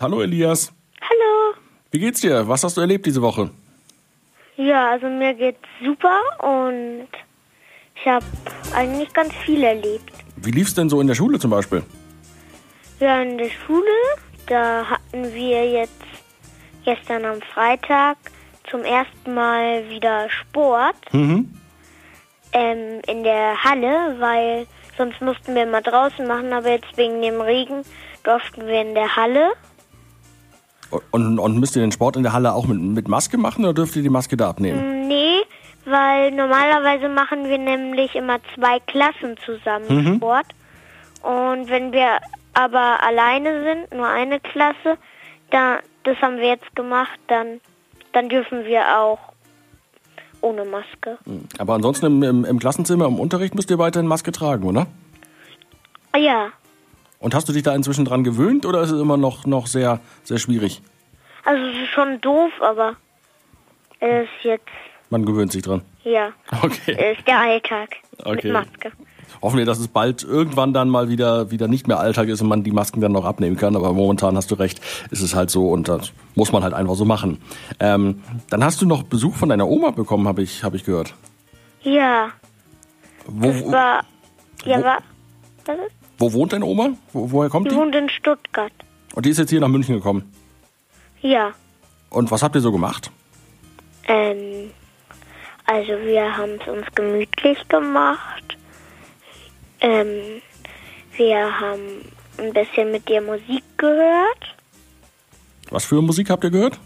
[0.00, 0.72] Hallo Elias.
[1.00, 1.56] Hallo.
[1.90, 2.46] Wie geht's dir?
[2.46, 3.50] Was hast du erlebt diese Woche?
[4.56, 7.08] Ja, also mir geht's super und
[7.96, 8.24] ich habe
[8.74, 10.12] eigentlich ganz viel erlebt.
[10.36, 11.82] Wie lief's denn so in der Schule zum Beispiel?
[13.00, 13.90] Ja, in der Schule,
[14.46, 16.00] da hatten wir jetzt
[16.84, 18.18] gestern am Freitag
[18.70, 21.52] zum ersten Mal wieder Sport Mhm.
[22.52, 27.40] ähm, in der Halle, weil sonst mussten wir immer draußen machen, aber jetzt wegen dem
[27.40, 27.82] Regen
[28.22, 29.54] durften wir in der Halle.
[31.10, 33.74] Und, und müsst ihr den Sport in der Halle auch mit, mit Maske machen oder
[33.74, 35.06] dürft ihr die Maske da abnehmen?
[35.06, 35.40] Nee,
[35.84, 40.46] weil normalerweise machen wir nämlich immer zwei Klassen zusammen Sport.
[41.22, 42.18] Und wenn wir
[42.54, 44.96] aber alleine sind, nur eine Klasse,
[45.50, 47.60] da, das haben wir jetzt gemacht, dann,
[48.12, 49.18] dann dürfen wir auch
[50.40, 51.18] ohne Maske.
[51.58, 54.86] Aber ansonsten im, im, im Klassenzimmer, im Unterricht müsst ihr weiterhin Maske tragen, oder?
[56.16, 56.48] Ja,
[57.20, 60.00] Und hast du dich da inzwischen dran gewöhnt oder ist es immer noch, noch sehr,
[60.24, 60.80] sehr schwierig?
[61.44, 62.94] also es ist schon doof, aber
[64.00, 64.66] es ist jetzt,
[65.10, 65.80] Man gewöhnt sich dran.
[66.04, 66.30] ja,
[66.62, 66.94] Okay.
[66.98, 68.34] es ist der Alltag Okay.
[68.44, 68.92] mit Maske.
[69.42, 72.48] Hoffen wir, dass es bald irgendwann dann mal wieder, wieder nicht mehr Alltag ist und
[72.48, 73.76] man die Masken dann noch abnehmen kann.
[73.76, 76.94] Aber momentan hast du recht, ist es halt so und das muss man halt einfach
[76.94, 77.40] so machen.
[77.78, 81.14] Ähm, dann hast du noch Besuch von deiner Oma bekommen, habe ich, hab ich gehört.
[81.82, 82.30] Ja,
[83.26, 84.00] Wo, das war,
[84.64, 84.98] ja, wo- war,
[85.66, 85.94] was ist?
[86.18, 86.90] Wo wohnt deine Oma?
[87.12, 87.76] Wo, woher kommt Die die?
[87.76, 88.72] wohnt in Stuttgart.
[89.14, 90.32] Und die ist jetzt hier nach München gekommen.
[91.20, 91.52] Ja.
[92.10, 93.10] Und was habt ihr so gemacht?
[94.06, 94.70] Ähm,
[95.66, 98.56] also wir haben es uns gemütlich gemacht.
[99.80, 100.40] Ähm,
[101.16, 101.80] wir haben
[102.38, 104.56] ein bisschen mit dir Musik gehört.
[105.70, 106.78] Was für Musik habt ihr gehört?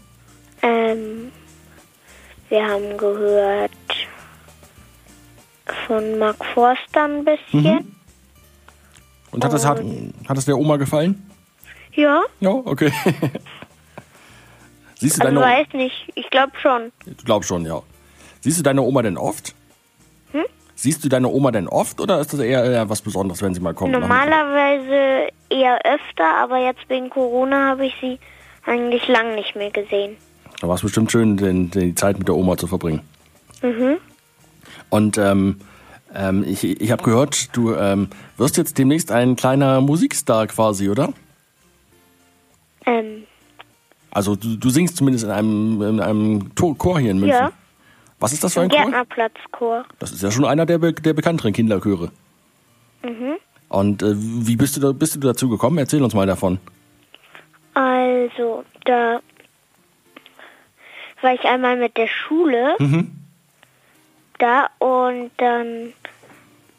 [0.61, 1.31] Ähm,
[2.49, 3.71] wir haben gehört
[5.87, 7.92] von Mark Forster ein bisschen.
[9.33, 9.81] Und hat es, hat,
[10.27, 11.29] hat es der Oma gefallen?
[11.93, 12.91] Ja, Ja, okay.
[14.95, 16.11] Siehst du also deine weiß nicht.
[16.15, 16.91] Ich glaube schon.
[17.05, 17.81] Ich glaube schon, ja.
[18.39, 19.53] Siehst du deine Oma denn oft?
[20.31, 20.45] Hm?
[20.75, 23.59] Siehst du deine Oma denn oft oder ist das eher, eher was Besonderes, wenn sie
[23.59, 23.91] mal kommt?
[23.91, 28.17] Normalerweise eher öfter, aber jetzt wegen Corona habe ich sie
[28.65, 30.15] eigentlich lang nicht mehr gesehen.
[30.61, 33.01] Da war es bestimmt schön, den, die Zeit mit der Oma zu verbringen.
[33.61, 33.97] Mhm.
[34.89, 35.59] Und ähm,
[36.13, 41.13] ähm, ich, ich habe gehört, du ähm, wirst jetzt demnächst ein kleiner Musikstar quasi, oder?
[42.85, 43.23] Ähm,
[44.11, 47.39] Also du, du singst zumindest in einem, in einem Chor hier in München.
[47.39, 47.51] Ja.
[48.19, 48.79] Was ist das für ein Chor?
[48.81, 49.85] Gärtnerplatzchor.
[49.99, 52.11] Das ist ja schon einer der, der bekannteren Kinderchöre.
[53.03, 53.35] Mhm.
[53.69, 55.77] Und äh, wie bist du, da, bist du dazu gekommen?
[55.77, 56.59] Erzähl uns mal davon.
[57.73, 59.19] Also, da
[61.21, 63.11] war ich einmal mit der Schule Mhm.
[64.39, 65.93] da und dann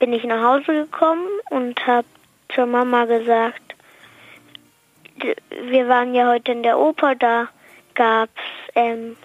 [0.04, 2.06] bin ich nach Hause gekommen und habe
[2.54, 3.74] zur Mama gesagt,
[5.62, 7.48] wir waren ja heute in der Oper, da
[7.94, 8.42] gab's
[8.74, 9.16] ähm,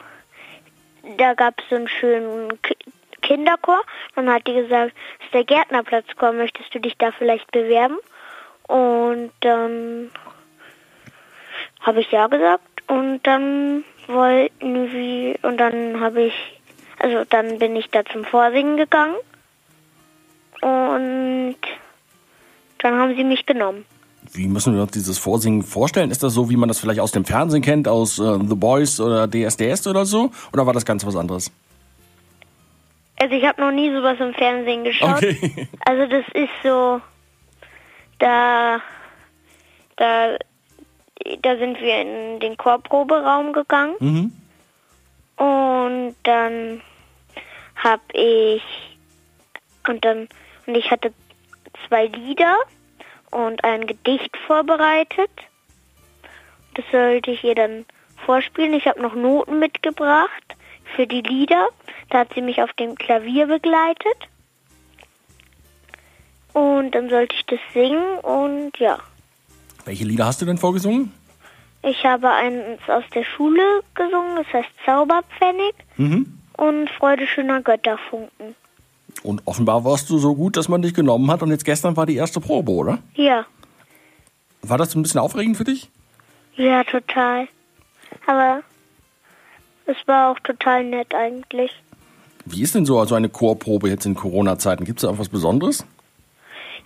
[1.18, 2.78] da gab's so einen schönen Ki
[3.22, 3.82] Kinderchor.
[4.16, 7.98] Dann hat die gesagt, das ist der Gärtnerplatzchor, möchtest du dich da vielleicht bewerben?
[8.70, 10.10] Und dann
[11.82, 16.62] habe ich ja gesagt und dann wollten wir und dann habe ich
[17.00, 19.18] also dann bin ich da zum Vorsingen gegangen
[20.96, 21.56] und
[22.80, 23.86] dann haben sie mich genommen.
[24.32, 26.12] Wie müssen wir uns dieses Vorsingen vorstellen?
[26.12, 29.00] Ist das so, wie man das vielleicht aus dem Fernsehen kennt, aus äh, The Boys
[29.00, 30.32] oder DSDS oder so?
[30.54, 31.52] Oder war das ganz was anderes?
[33.20, 35.18] Also ich habe noch nie sowas im Fernsehen geschaut.
[35.18, 35.68] Okay.
[35.86, 37.02] Also das ist so
[38.20, 38.80] da
[39.98, 40.38] da
[41.42, 44.32] da sind wir in den Chorproberaum gegangen Mhm.
[45.38, 46.82] und dann
[47.76, 48.62] habe ich
[49.88, 50.28] und dann
[50.70, 51.12] und ich hatte
[51.88, 52.56] zwei Lieder
[53.32, 55.32] und ein Gedicht vorbereitet.
[56.76, 57.86] Das sollte ich ihr dann
[58.26, 58.74] vorspielen.
[58.74, 60.30] Ich habe noch Noten mitgebracht
[60.96, 61.70] für die Lieder.
[62.12, 64.18] Da hat sie mich auf dem Klavier begleitet.
[66.54, 69.00] Und dann sollte ich das singen und ja.
[69.86, 71.12] Welche Lieder hast du denn vorgesungen?
[71.82, 76.38] Ich habe eins aus der Schule gesungen, das heißt Zauberpfennig Mhm.
[76.58, 78.56] und Freude schöner Götterfunken.
[79.24, 82.06] Und offenbar warst du so gut, dass man dich genommen hat und jetzt gestern war
[82.06, 83.00] die erste Probe, oder?
[83.16, 83.46] Ja,
[84.62, 85.90] War das ein bisschen aufregend für dich?
[86.56, 87.48] ja, total.
[88.26, 88.62] Aber
[89.86, 91.72] es war auch total nett eigentlich.
[92.46, 94.84] Wie ist denn so also eine Chorprobe jetzt in Corona-Zeiten?
[94.86, 95.86] Gibt es da auch was Besonderes?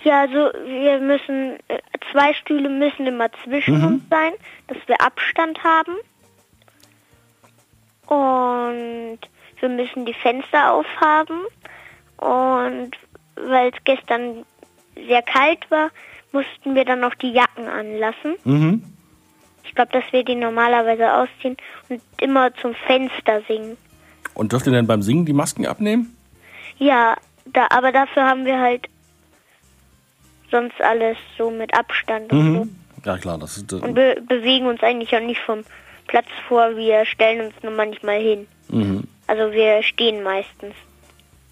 [0.03, 1.79] Ja, also wir müssen, äh,
[2.11, 4.33] zwei Stühle müssen immer zwischen uns sein,
[4.67, 5.93] dass wir Abstand haben.
[8.07, 9.19] Und
[9.59, 11.39] wir müssen die Fenster aufhaben.
[12.23, 12.91] Und
[13.35, 14.45] weil es gestern
[14.95, 15.89] sehr kalt war,
[16.31, 18.35] mussten wir dann noch die Jacken anlassen.
[18.43, 18.83] Mhm.
[19.63, 21.57] Ich glaube, dass wir die normalerweise ausziehen
[21.89, 23.77] und immer zum Fenster singen.
[24.33, 26.15] Und dürft ihr denn beim Singen die Masken abnehmen?
[26.77, 27.15] Ja,
[27.45, 28.87] da, aber dafür haben wir halt
[30.51, 32.67] sonst alles so mit Abstand und so.
[33.05, 33.73] Ja klar, das ist.
[33.73, 35.63] Und Äh, be bewegen uns eigentlich auch nicht vom
[36.07, 36.75] Platz vor.
[36.77, 38.47] Wir stellen uns nur manchmal hin.
[38.69, 39.03] mhm.
[39.27, 40.75] Also wir stehen meistens.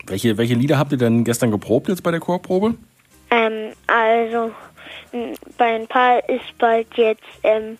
[0.07, 2.75] Welche, welche Lieder habt ihr denn gestern geprobt jetzt bei der Chorprobe?
[3.30, 4.51] Ähm, also
[5.57, 7.77] bei ein paar ist bald jetzt ähm,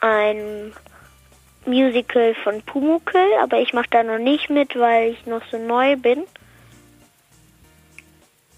[0.00, 0.72] ein
[1.66, 5.96] Musical von Pumukel, aber ich mache da noch nicht mit, weil ich noch so neu
[5.96, 6.24] bin.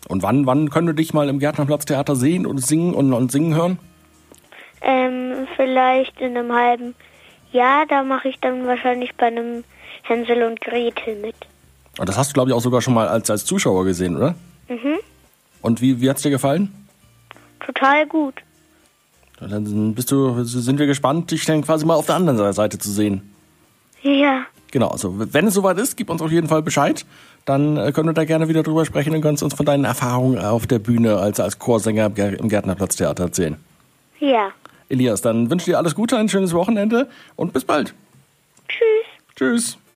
[0.08, 3.54] Und wann, wann können wir dich mal im Gärtnerplatztheater sehen und singen und, und singen
[3.54, 3.78] hören?
[4.82, 6.94] Ähm, vielleicht in einem halben
[7.52, 9.64] Jahr, da mache ich dann wahrscheinlich bei einem
[10.02, 11.36] Hänsel und Gretel mit.
[11.98, 14.34] Und das hast du, glaube ich, auch sogar schon mal als, als Zuschauer gesehen, oder?
[14.68, 14.98] Mhm,
[15.62, 16.72] Und wie, wie hat's dir gefallen?
[17.64, 18.34] total gut.
[19.40, 22.90] Dann bist du, sind wir gespannt, dich dann quasi mal auf der anderen Seite zu
[22.90, 23.34] sehen.
[24.02, 27.06] Ja, Genau, also wenn es soweit ist, gib uns auf jeden Fall Bescheid.
[27.44, 30.38] Dann äh, können wir da gerne wieder drüber sprechen und kannst uns von deinen Erfahrungen
[30.44, 33.56] auf der Bühne als, als Chorsänger im Gär- im Gärtnerplatztheater erzählen.
[34.18, 34.50] ja.
[34.90, 37.94] Elias, dann wünsche dir alles Gute, ein schönes Wochenende und bis bald.
[38.68, 39.36] Tschüss.
[39.36, 39.78] Tschüss.